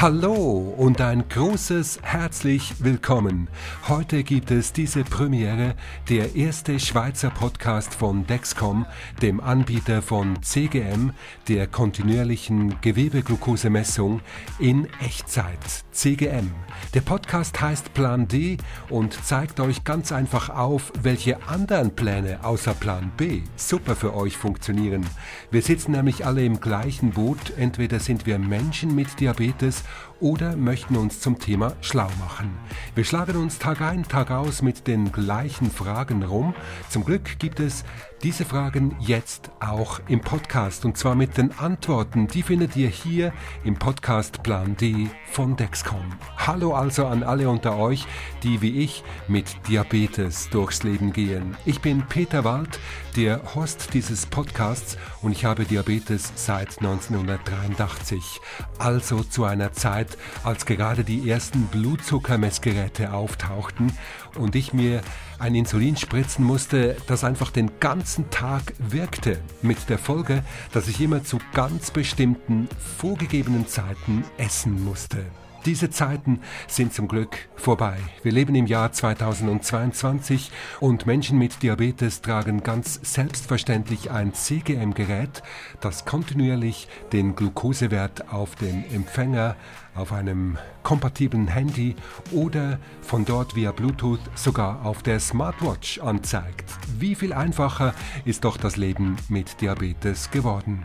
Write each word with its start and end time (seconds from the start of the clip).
Hallo 0.00 0.74
und 0.78 1.02
ein 1.02 1.28
großes 1.28 1.98
herzlich 2.00 2.72
willkommen. 2.78 3.48
Heute 3.86 4.24
gibt 4.24 4.50
es 4.50 4.72
diese 4.72 5.04
Premiere, 5.04 5.74
der 6.08 6.34
erste 6.36 6.80
Schweizer 6.80 7.28
Podcast 7.28 7.92
von 7.92 8.26
Dexcom, 8.26 8.86
dem 9.20 9.40
Anbieter 9.40 10.00
von 10.00 10.42
CGM, 10.42 11.10
der 11.48 11.66
kontinuierlichen 11.66 12.80
Gewebeglukosemessung 12.80 14.22
in 14.58 14.88
Echtzeit. 15.04 15.58
CGM. 15.92 16.50
Der 16.94 17.02
Podcast 17.02 17.60
heißt 17.60 17.92
Plan 17.92 18.26
D 18.26 18.56
und 18.88 19.12
zeigt 19.26 19.60
euch 19.60 19.84
ganz 19.84 20.12
einfach 20.12 20.48
auf, 20.48 20.94
welche 21.02 21.46
anderen 21.46 21.94
Pläne 21.94 22.42
außer 22.42 22.72
Plan 22.72 23.12
B 23.18 23.42
super 23.56 23.94
für 23.94 24.14
euch 24.16 24.38
funktionieren. 24.38 25.04
Wir 25.50 25.60
sitzen 25.60 25.92
nämlich 25.92 26.24
alle 26.24 26.42
im 26.42 26.58
gleichen 26.58 27.10
Boot, 27.10 27.52
entweder 27.58 28.00
sind 28.00 28.24
wir 28.24 28.38
Menschen 28.38 28.94
mit 28.94 29.20
Diabetes 29.20 29.84
oder 30.20 30.56
möchten 30.56 30.96
uns 30.96 31.20
zum 31.20 31.38
Thema 31.38 31.74
schlau 31.80 32.08
machen. 32.18 32.50
Wir 32.94 33.04
schlagen 33.04 33.36
uns 33.36 33.58
Tag 33.58 33.80
ein, 33.80 34.04
Tag 34.04 34.30
aus 34.30 34.62
mit 34.62 34.86
den 34.86 35.12
gleichen 35.12 35.70
Fragen 35.70 36.22
rum. 36.22 36.54
Zum 36.88 37.04
Glück 37.04 37.38
gibt 37.38 37.60
es 37.60 37.84
diese 38.22 38.44
Fragen 38.44 38.94
jetzt 39.00 39.50
auch 39.60 40.00
im 40.08 40.20
Podcast 40.20 40.84
und 40.84 40.98
zwar 40.98 41.14
mit 41.14 41.38
den 41.38 41.58
Antworten, 41.58 42.26
die 42.26 42.42
findet 42.42 42.76
ihr 42.76 42.88
hier 42.88 43.32
im 43.64 43.76
Podcast 43.76 44.42
Plan 44.42 44.76
D 44.76 45.08
von 45.30 45.56
Dexcom. 45.56 46.04
Hallo 46.36 46.74
also 46.74 47.06
an 47.06 47.22
alle 47.22 47.48
unter 47.48 47.78
euch, 47.78 48.06
die 48.42 48.60
wie 48.60 48.80
ich 48.80 49.04
mit 49.26 49.46
Diabetes 49.68 50.50
durchs 50.50 50.82
Leben 50.82 51.14
gehen. 51.14 51.56
Ich 51.64 51.80
bin 51.80 52.02
Peter 52.08 52.44
Wald, 52.44 52.78
der 53.16 53.54
Host 53.54 53.94
dieses 53.94 54.26
Podcasts 54.26 54.98
und 55.22 55.32
ich 55.32 55.46
habe 55.46 55.64
Diabetes 55.64 56.32
seit 56.34 56.78
1983, 56.78 58.40
also 58.78 59.22
zu 59.22 59.44
einer 59.44 59.72
Zeit, 59.72 60.18
als 60.44 60.66
gerade 60.66 61.04
die 61.04 61.30
ersten 61.30 61.62
Blutzuckermessgeräte 61.68 63.14
auftauchten 63.14 63.92
und 64.38 64.56
ich 64.56 64.74
mir 64.74 65.00
ein 65.38 65.54
Insulin 65.54 65.96
spritzen 65.96 66.44
musste, 66.44 66.96
das 67.06 67.24
einfach 67.24 67.50
den 67.50 67.80
ganzen 67.80 68.09
Tag 68.30 68.74
wirkte, 68.78 69.40
mit 69.62 69.88
der 69.88 69.98
Folge, 69.98 70.42
dass 70.72 70.88
ich 70.88 71.00
immer 71.00 71.22
zu 71.22 71.38
ganz 71.54 71.90
bestimmten 71.90 72.68
vorgegebenen 72.98 73.66
Zeiten 73.68 74.24
essen 74.36 74.84
musste. 74.84 75.24
Diese 75.66 75.90
Zeiten 75.90 76.40
sind 76.66 76.94
zum 76.94 77.06
Glück 77.06 77.36
vorbei. 77.54 77.98
Wir 78.22 78.32
leben 78.32 78.54
im 78.54 78.66
Jahr 78.66 78.92
2022 78.92 80.50
und 80.80 81.04
Menschen 81.04 81.38
mit 81.38 81.62
Diabetes 81.62 82.22
tragen 82.22 82.62
ganz 82.62 82.98
selbstverständlich 83.02 84.10
ein 84.10 84.32
CGM-Gerät, 84.32 85.42
das 85.82 86.06
kontinuierlich 86.06 86.88
den 87.12 87.36
Glukosewert 87.36 88.32
auf 88.32 88.54
dem 88.54 88.84
Empfänger, 88.90 89.54
auf 89.94 90.12
einem 90.12 90.56
kompatiblen 90.82 91.48
Handy 91.48 91.94
oder 92.32 92.78
von 93.02 93.26
dort 93.26 93.54
via 93.54 93.72
Bluetooth 93.72 94.20
sogar 94.34 94.86
auf 94.86 95.02
der 95.02 95.20
Smartwatch 95.20 95.98
anzeigt. 96.00 96.70
Wie 96.98 97.14
viel 97.14 97.34
einfacher 97.34 97.94
ist 98.24 98.44
doch 98.44 98.56
das 98.56 98.78
Leben 98.78 99.16
mit 99.28 99.60
Diabetes 99.60 100.30
geworden. 100.30 100.84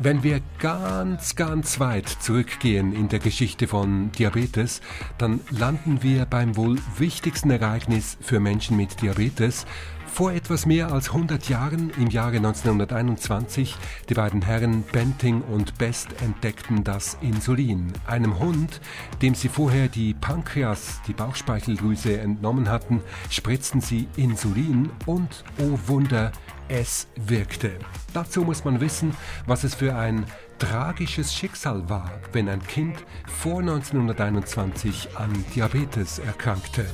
Wenn 0.00 0.22
wir 0.22 0.40
ganz, 0.60 1.34
ganz 1.34 1.80
weit 1.80 2.08
zurückgehen 2.08 2.92
in 2.92 3.08
der 3.08 3.18
Geschichte 3.18 3.66
von 3.66 4.12
Diabetes, 4.12 4.80
dann 5.18 5.40
landen 5.50 6.04
wir 6.04 6.24
beim 6.24 6.54
wohl 6.54 6.78
wichtigsten 6.98 7.50
Ereignis 7.50 8.16
für 8.20 8.38
Menschen 8.38 8.76
mit 8.76 9.02
Diabetes. 9.02 9.66
Vor 10.08 10.32
etwas 10.32 10.66
mehr 10.66 10.90
als 10.92 11.10
100 11.10 11.48
Jahren, 11.48 11.90
im 11.96 12.08
Jahre 12.08 12.38
1921, 12.38 13.76
die 14.08 14.14
beiden 14.14 14.42
Herren 14.42 14.82
Benting 14.82 15.42
und 15.42 15.78
Best 15.78 16.08
entdeckten 16.22 16.82
das 16.82 17.16
Insulin. 17.20 17.92
Einem 18.06 18.38
Hund, 18.40 18.80
dem 19.22 19.36
sie 19.36 19.48
vorher 19.48 19.88
die 19.88 20.14
Pankreas, 20.14 21.00
die 21.06 21.12
Bauchspeicheldrüse 21.12 22.18
entnommen 22.18 22.68
hatten, 22.68 23.00
spritzten 23.30 23.80
sie 23.80 24.08
Insulin 24.16 24.90
und, 25.06 25.44
oh 25.58 25.78
Wunder, 25.86 26.32
es 26.68 27.06
wirkte. 27.14 27.72
Dazu 28.12 28.42
muss 28.42 28.64
man 28.64 28.80
wissen, 28.80 29.14
was 29.46 29.64
es 29.64 29.74
für 29.74 29.94
ein 29.94 30.24
tragisches 30.58 31.32
Schicksal 31.34 31.88
war, 31.88 32.10
wenn 32.32 32.48
ein 32.48 32.62
Kind 32.66 32.96
vor 33.26 33.60
1921 33.60 35.16
an 35.16 35.44
Diabetes 35.54 36.18
erkrankte. 36.18 36.86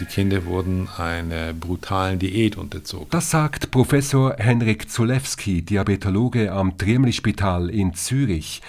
Die 0.00 0.06
Kinder 0.06 0.44
wurden 0.44 0.88
einer 0.88 1.52
brutalen 1.52 2.18
Diät 2.18 2.56
unterzogen. 2.56 3.06
Das 3.10 3.30
sagt 3.30 3.70
Professor 3.70 4.34
Henrik 4.38 4.90
Zulewski, 4.90 5.62
Diabetologe 5.62 6.50
am 6.50 6.76
Triemli-Spital 6.76 7.70
in 7.70 7.94
Zürich. 7.94 8.60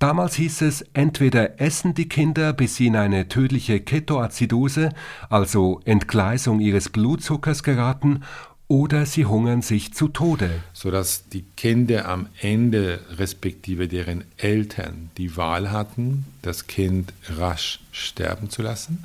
Damals 0.00 0.34
hieß 0.34 0.62
es, 0.62 0.82
entweder 0.92 1.60
essen 1.60 1.94
die 1.94 2.08
Kinder, 2.08 2.52
bis 2.52 2.74
sie 2.74 2.88
in 2.88 2.96
eine 2.96 3.28
tödliche 3.28 3.78
Ketoazidose, 3.78 4.88
also 5.30 5.80
Entgleisung 5.84 6.58
ihres 6.58 6.88
Blutzuckers 6.88 7.62
geraten, 7.62 8.24
oder 8.66 9.06
sie 9.06 9.26
hungern 9.26 9.62
sich 9.62 9.94
zu 9.94 10.08
Tode. 10.08 10.50
Sodass 10.72 11.28
die 11.28 11.44
Kinder 11.56 12.08
am 12.08 12.26
Ende, 12.40 12.98
respektive 13.18 13.86
deren 13.86 14.24
Eltern, 14.36 15.10
die 15.16 15.36
Wahl 15.36 15.70
hatten, 15.70 16.24
das 16.42 16.66
Kind 16.66 17.12
rasch 17.28 17.78
sterben 17.92 18.50
zu 18.50 18.62
lassen 18.62 19.04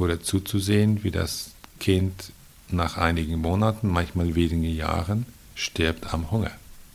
oder 0.00 0.20
zuzusehen, 0.20 1.04
wie 1.04 1.10
das 1.10 1.52
Kind 1.78 2.32
nach 2.70 2.96
einigen 2.96 3.38
Monaten, 3.40 3.88
manchmal 3.88 4.34
wenigen 4.34 4.64
Jahren, 4.64 5.26
stirbt 5.54 6.12
am 6.12 6.30
Hunger. 6.30 6.50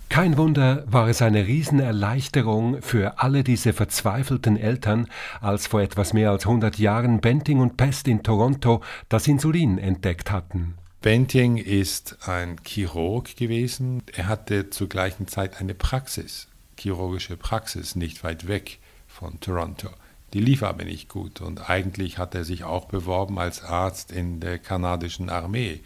Kein 0.10 0.38
Wunder 0.38 0.84
war 0.88 1.08
es 1.10 1.22
eine 1.22 1.48
Riesenerleichterung 1.48 2.82
für 2.82 3.20
alle 3.20 3.44
diese 3.44 3.74
verzweifelten 3.74 4.56
Eltern, 4.56 5.08
als 5.42 5.68
vor 5.68 5.82
etwas 5.82 6.14
mehr 6.14 6.30
als 6.32 6.46
100 6.46 6.78
Jahren 6.78 7.20
Benting 7.20 7.60
und 7.60 7.76
Pest 7.76 8.08
in 8.08 8.24
Toronto 8.24 8.82
das 9.10 9.28
Insulin 9.28 9.78
entdeckt 9.78 10.32
hatten. 10.32 10.76
Benting 11.02 11.58
ist 11.58 12.18
ein 12.28 12.58
Chirurg 12.64 13.36
gewesen. 13.36 14.04
Er 14.16 14.28
hatte 14.28 14.70
zur 14.70 14.88
gleichen 14.88 15.28
Zeit 15.28 15.60
eine 15.60 15.74
Praxis, 15.74 16.48
chirurgische 16.80 17.36
Praxis, 17.36 17.96
nicht 17.96 18.24
weit 18.24 18.48
weg 18.48 18.80
von 19.08 19.40
Toronto. 19.40 19.90
Die 20.36 20.42
lief 20.42 20.64
aber 20.64 20.84
nicht 20.84 21.08
gut 21.08 21.40
und 21.40 21.70
eigentlich 21.70 22.18
hat 22.18 22.36
er 22.36 22.44
sich 22.44 22.66
auch 22.66 22.88
beworben 22.88 23.40
als 23.40 23.64
Arzt 23.64 24.12
in 24.12 24.42
der 24.42 24.60
kanadischen 24.60 25.30
Armee. 25.30 25.80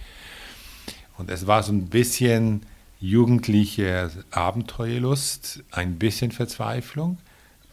Und 1.20 1.30
es 1.30 1.46
war 1.46 1.62
so 1.62 1.72
ein 1.72 1.86
bisschen 1.86 2.64
jugendliche 3.00 4.10
Abenteuerlust, 4.32 5.64
ein 5.70 6.00
bisschen 6.00 6.32
Verzweiflung 6.32 7.20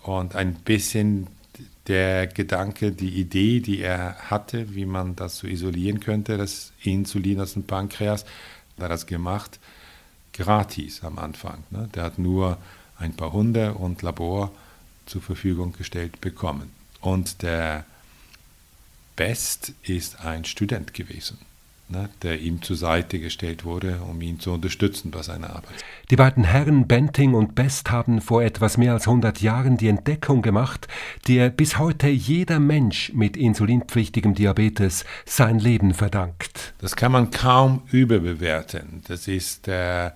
und 0.02 0.36
ein 0.36 0.52
bisschen 0.52 1.28
der 1.86 2.26
Gedanke, 2.26 2.92
die 2.92 3.20
Idee, 3.20 3.60
die 3.60 3.80
er 3.80 4.16
hatte, 4.28 4.74
wie 4.74 4.84
man 4.84 5.16
das 5.16 5.38
so 5.38 5.46
isolieren 5.46 6.00
könnte, 6.00 6.36
das 6.36 6.74
Insulin 6.82 7.40
aus 7.40 7.54
dem 7.54 7.62
Pankreas, 7.62 8.24
hat 8.24 8.82
er 8.82 8.88
das 8.90 9.06
gemacht, 9.06 9.60
gratis 10.34 11.02
am 11.02 11.18
Anfang. 11.18 11.64
Ne? 11.70 11.88
Der 11.94 12.02
hat 12.02 12.18
nur 12.18 12.58
ein 12.98 13.16
paar 13.16 13.32
Hunde 13.32 13.72
und 13.72 14.02
Labor 14.02 14.52
zur 15.06 15.22
Verfügung 15.22 15.72
gestellt 15.72 16.20
bekommen. 16.20 16.72
Und 17.00 17.42
der 17.42 17.84
Best 19.16 19.72
ist 19.82 20.20
ein 20.20 20.44
Student 20.44 20.92
gewesen 20.92 21.38
ne, 21.88 22.08
der 22.22 22.40
ihm 22.40 22.62
zur 22.62 22.76
Seite 22.76 23.18
gestellt 23.20 23.64
wurde, 23.64 24.00
um 24.08 24.20
ihn 24.20 24.40
zu 24.40 24.52
unterstützen 24.52 25.10
bei 25.10 25.22
seiner 25.22 25.50
Arbeit. 25.50 25.84
Die 26.10 26.16
beiden 26.16 26.44
Herren 26.44 26.86
Benting 26.86 27.34
und 27.34 27.54
Best 27.54 27.90
haben 27.90 28.20
vor 28.20 28.42
etwas 28.42 28.76
mehr 28.76 28.92
als 28.92 29.06
100 29.06 29.40
Jahren 29.40 29.76
die 29.76 29.88
Entdeckung 29.88 30.42
gemacht, 30.42 30.88
der 31.28 31.50
bis 31.50 31.78
heute 31.78 32.08
jeder 32.08 32.60
Mensch 32.60 33.12
mit 33.14 33.36
insulinpflichtigem 33.36 34.34
Diabetes 34.34 35.04
sein 35.24 35.58
Leben 35.58 35.94
verdankt. 35.94 36.74
Das 36.78 36.96
kann 36.96 37.12
man 37.12 37.30
kaum 37.30 37.82
überbewerten. 37.90 39.02
Das 39.08 39.28
ist 39.28 39.68
äh, 39.68 40.10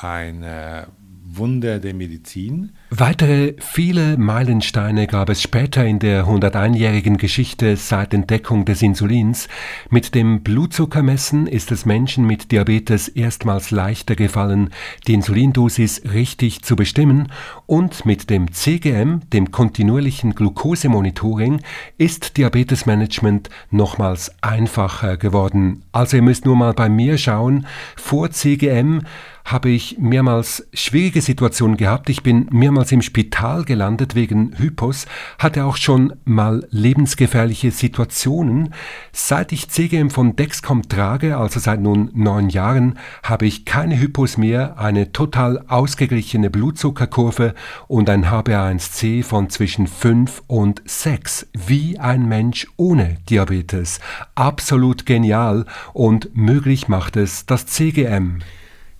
ein 0.00 0.42
äh, 0.42 0.86
Wunder 1.30 1.78
der 1.78 1.94
Medizin. 1.94 2.72
Weitere 2.90 3.54
viele 3.58 4.16
Meilensteine 4.16 5.06
gab 5.06 5.28
es 5.28 5.42
später 5.42 5.84
in 5.84 5.98
der 5.98 6.26
101-jährigen 6.26 7.18
Geschichte 7.18 7.76
seit 7.76 8.14
Entdeckung 8.14 8.64
des 8.64 8.80
Insulins. 8.80 9.48
Mit 9.90 10.14
dem 10.14 10.42
Blutzuckermessen 10.42 11.46
ist 11.46 11.70
es 11.70 11.84
Menschen 11.84 12.26
mit 12.26 12.50
Diabetes 12.50 13.08
erstmals 13.08 13.70
leichter 13.70 14.16
gefallen, 14.16 14.70
die 15.06 15.14
Insulindosis 15.14 16.02
richtig 16.12 16.62
zu 16.62 16.76
bestimmen 16.76 17.30
und 17.66 18.06
mit 18.06 18.30
dem 18.30 18.52
CGM, 18.52 19.20
dem 19.32 19.50
kontinuierlichen 19.50 20.34
Glukosemonitoring, 20.34 21.60
ist 21.98 22.36
Diabetesmanagement 22.38 23.50
nochmals 23.70 24.32
einfacher 24.42 25.16
geworden. 25.16 25.82
Also 25.92 26.16
ihr 26.16 26.22
müsst 26.22 26.46
nur 26.46 26.56
mal 26.56 26.72
bei 26.72 26.88
mir 26.88 27.18
schauen, 27.18 27.66
vor 27.96 28.30
CGM 28.30 29.02
habe 29.48 29.70
ich 29.70 29.98
mehrmals 29.98 30.68
schwierige 30.74 31.22
Situationen 31.22 31.76
gehabt. 31.76 32.10
Ich 32.10 32.22
bin 32.22 32.48
mehrmals 32.50 32.92
im 32.92 33.02
Spital 33.02 33.64
gelandet 33.64 34.14
wegen 34.14 34.54
Hypos, 34.56 35.06
hatte 35.38 35.64
auch 35.64 35.76
schon 35.76 36.14
mal 36.24 36.66
lebensgefährliche 36.70 37.70
Situationen. 37.70 38.74
Seit 39.12 39.52
ich 39.52 39.70
CGM 39.70 40.10
von 40.10 40.36
Dexcom 40.36 40.88
trage, 40.88 41.38
also 41.38 41.60
seit 41.60 41.80
nun 41.80 42.10
neun 42.14 42.50
Jahren, 42.50 42.98
habe 43.22 43.46
ich 43.46 43.64
keine 43.64 43.98
Hypos 43.98 44.36
mehr, 44.36 44.78
eine 44.78 45.12
total 45.12 45.64
ausgeglichene 45.68 46.50
Blutzuckerkurve 46.50 47.54
und 47.86 48.10
ein 48.10 48.26
HbA1c 48.26 49.24
von 49.24 49.48
zwischen 49.48 49.86
5 49.86 50.42
und 50.46 50.82
6, 50.84 51.48
wie 51.66 51.98
ein 51.98 52.28
Mensch 52.28 52.66
ohne 52.76 53.16
Diabetes. 53.30 54.00
Absolut 54.34 55.06
genial 55.06 55.64
und 55.94 56.36
möglich 56.36 56.88
macht 56.88 57.16
es 57.16 57.46
das 57.46 57.66
CGM. 57.66 58.40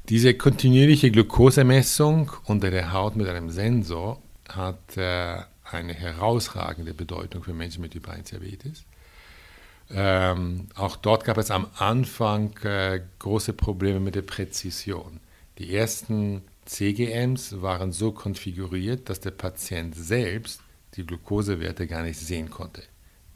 Diese 0.09 0.33
kontinuierliche 0.33 1.11
Glukosemessung 1.11 2.33
unter 2.45 2.71
der 2.71 2.93
Haut 2.95 3.15
mit 3.15 3.29
einem 3.29 3.51
Sensor 3.51 4.23
hat 4.49 4.97
äh, 4.97 5.43
eine 5.65 5.93
herausragende 5.93 6.95
Bedeutung 6.95 7.43
für 7.43 7.53
Menschen 7.53 7.83
mit 7.83 7.93
Typ 7.93 8.09
1 8.09 8.31
Diabetes. 8.31 8.85
Ähm, 9.91 10.69
auch 10.77 10.97
dort 10.97 11.25
gab 11.25 11.37
es 11.37 11.51
am 11.51 11.67
Anfang 11.77 12.57
äh, 12.63 13.03
große 13.19 13.53
Probleme 13.53 14.01
mit 14.01 14.15
der 14.15 14.23
Präzision. 14.23 15.21
Die 15.59 15.75
ersten 15.75 16.41
CGMs 16.65 17.61
waren 17.61 17.93
so 17.93 18.13
konfiguriert, 18.13 19.11
dass 19.11 19.21
der 19.21 19.33
Patient 19.33 19.95
selbst 19.95 20.63
die 20.95 21.05
Glukosewerte 21.05 21.87
gar 21.87 22.03
nicht 22.03 22.19
sehen 22.19 22.49
konnte. 22.49 22.83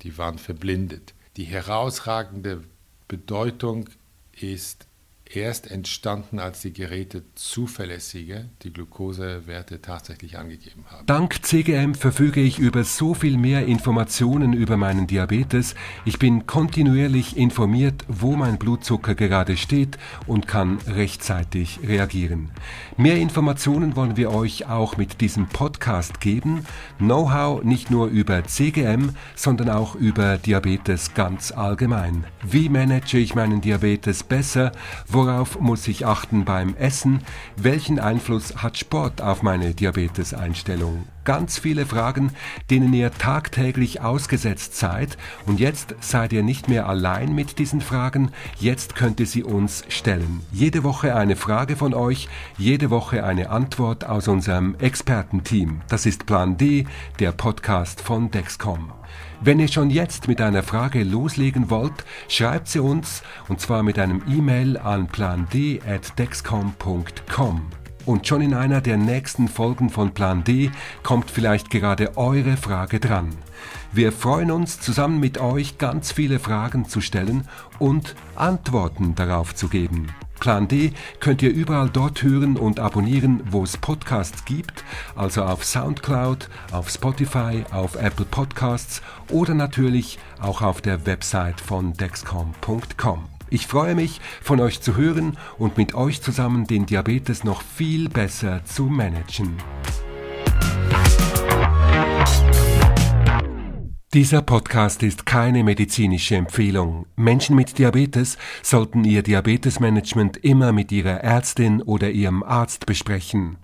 Die 0.01 0.17
waren 0.17 0.39
verblindet. 0.39 1.13
Die 1.37 1.45
herausragende 1.45 2.65
Bedeutung 3.09 3.91
ist 4.41 4.87
erst 5.37 5.71
entstanden, 5.71 6.39
als 6.39 6.61
die 6.61 6.73
Geräte 6.73 7.23
zuverlässige 7.35 8.49
die 8.63 8.73
Glukosewerte 8.73 9.81
tatsächlich 9.81 10.39
angegeben 10.39 10.85
haben. 10.91 11.07
Dank 11.07 11.45
CGM 11.45 11.95
verfüge 11.95 12.41
ich 12.41 12.59
über 12.59 12.85
so 12.85 13.15
viel 13.15 13.39
mehr 13.39 13.67
Informationen 13.67 14.53
über 14.53 14.77
meinen 14.77 15.07
Diabetes. 15.07 15.75
Ich 16.05 16.19
bin 16.19 16.47
kontinuierlich 16.47 17.37
informiert, 17.37 18.05
wo 18.09 18.37
mein 18.37 18.59
Blutzucker 18.59 19.15
gerade 19.15 19.57
steht 19.57 19.99
und 20.27 20.47
kann 20.47 20.79
rechtzeitig 20.87 21.81
reagieren. 21.87 22.51
Mehr 22.97 23.17
Informationen 23.17 23.97
wollen 23.97 24.17
wir 24.17 24.31
euch 24.33 24.69
auch 24.69 24.97
mit 24.97 25.21
diesem 25.21 25.49
Podcast 25.49 26.21
geben. 26.21 26.67
Know-how 26.99 27.63
nicht 27.63 27.91
nur 27.91 28.09
über 28.09 28.45
CGM, 28.45 29.15
sondern 29.35 29.71
auch 29.71 29.95
über 29.95 30.39
Diabetes 30.39 31.15
ganz 31.15 31.53
allgemein. 31.53 32.25
Wie 32.43 32.69
manage 32.69 33.19
ich 33.19 33.35
meinen 33.35 33.61
Diabetes 33.61 34.23
besser? 34.23 34.73
Wo 35.09 35.22
Worauf 35.23 35.61
muss 35.61 35.87
ich 35.87 36.05
achten 36.05 36.45
beim 36.45 36.75
Essen? 36.75 37.23
Welchen 37.57 38.01
Einfluss 38.01 38.57
hat 38.57 38.77
Sport 38.77 39.23
auf 39.23 39.45
meine 39.45 39.73
Diabeteseinstellung? 39.73 41.05
Ganz 41.25 41.59
viele 41.59 41.87
Fragen, 41.87 42.33
denen 42.71 42.93
ihr 42.93 43.13
tagtäglich 43.13 44.01
ausgesetzt 44.01 44.77
seid. 44.77 45.17
Und 45.47 45.61
jetzt 45.61 45.95
seid 46.01 46.33
ihr 46.33 46.43
nicht 46.43 46.69
mehr 46.69 46.89
allein 46.89 47.35
mit 47.35 47.59
diesen 47.59 47.81
Fragen. 47.81 48.33
Jetzt 48.59 48.97
könnt 48.97 49.21
ihr 49.21 49.27
sie 49.27 49.45
uns 49.45 49.85
stellen. 49.89 50.41
Jede 50.53 50.83
Woche 50.83 51.15
eine 51.15 51.37
Frage 51.37 51.77
von 51.77 51.95
euch, 51.95 52.29
jede 52.59 52.91
Woche 52.91 53.25
eine 53.25 53.51
Antwort 53.51 54.05
aus 54.05 54.27
unserem 54.27 54.75
Expertenteam. 54.77 55.83
Das 55.89 56.07
ist 56.07 56.27
Plan 56.27 56.57
D, 56.57 56.87
der 57.21 57.33
Podcast 57.33 58.01
von 58.01 58.31
Dexcom. 58.31 58.93
Wenn 59.41 59.61
ihr 59.61 59.69
schon 59.69 59.91
jetzt 59.91 60.29
mit 60.29 60.41
einer 60.41 60.63
Frage 60.63 61.05
loslegen 61.05 61.69
wollt, 61.69 62.07
schreibt 62.29 62.69
sie 62.69 62.81
uns 62.81 63.23
und 63.49 63.61
zwar 63.61 63.83
mit 63.83 63.99
einem 63.99 64.23
E-Mail 64.29 64.79
an 64.79 65.09
pland@dexcom.com. 65.09 67.82
Und 68.05 68.27
schon 68.27 68.43
in 68.43 68.55
einer 68.55 68.81
der 68.81 68.97
nächsten 68.97 69.49
Folgen 69.49 69.91
von 69.91 70.13
Plan 70.13 70.45
D 70.45 70.71
kommt 71.03 71.31
vielleicht 71.31 71.71
gerade 71.71 72.17
eure 72.17 72.57
Frage 72.57 72.99
dran. 72.99 73.31
Wir 73.93 74.11
freuen 74.11 74.51
uns, 74.51 74.81
zusammen 74.81 75.21
mit 75.21 75.39
euch 75.39 75.79
ganz 75.79 76.13
viele 76.13 76.39
Fragen 76.39 76.89
zu 76.89 77.01
stellen 77.01 77.47
und 77.79 78.15
Antworten 78.35 79.15
darauf 79.15 79.55
zu 79.55 79.69
geben. 79.69 80.09
Plan 80.41 80.67
D 80.67 80.93
könnt 81.21 81.41
ihr 81.43 81.53
überall 81.53 81.89
dort 81.89 82.25
hören 82.25 82.57
und 82.57 82.81
abonnieren, 82.81 83.43
wo 83.51 83.63
es 83.63 83.77
Podcasts 83.77 84.45
gibt, 84.45 84.83
also 85.15 85.45
auf 85.45 85.65
SoundCloud, 85.65 86.49
auf 86.73 86.91
Spotify, 86.91 87.63
auf 87.71 87.95
Apple 87.95 88.27
Podcasts 88.27 89.03
oder 89.31 89.55
natürlich 89.55 90.19
auch 90.41 90.61
auf 90.61 90.81
der 90.81 91.07
Website 91.07 91.61
von 91.61 91.93
dexcom.com. 91.93 93.32
Ich 93.53 93.67
freue 93.67 93.95
mich, 93.95 94.19
von 94.41 94.61
euch 94.61 94.81
zu 94.81 94.97
hören 94.97 95.37
und 95.59 95.77
mit 95.77 95.93
euch 95.93 96.23
zusammen 96.23 96.67
den 96.67 96.87
Diabetes 96.87 97.45
noch 97.45 97.61
viel 97.61 98.09
besser 98.09 98.65
zu 98.65 98.85
managen. 98.85 99.59
Dieser 104.15 104.41
Podcast 104.41 105.03
ist 105.03 105.27
keine 105.27 105.65
medizinische 105.65 106.37
Empfehlung. 106.37 107.05
Menschen 107.15 107.55
mit 107.55 107.77
Diabetes 107.77 108.39
sollten 108.63 109.05
ihr 109.05 109.23
Diabetesmanagement 109.23 110.39
immer 110.39 110.73
mit 110.73 110.91
ihrer 110.91 111.21
Ärztin 111.23 111.83
oder 111.83 112.11
ihrem 112.11 112.43
Arzt 112.43 112.87
besprechen. 112.87 113.59